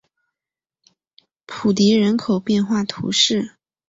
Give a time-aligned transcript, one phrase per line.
[1.45, 3.57] 普迪人口变化图示